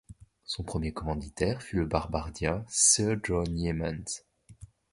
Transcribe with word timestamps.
Son 0.45 0.63
premier 0.63 0.91
commanditaire 0.93 1.61
fut 1.61 1.75
le 1.75 1.85
barbadien 1.85 2.65
sir 2.67 3.19
John 3.21 3.55
Yeamans. 3.55 4.23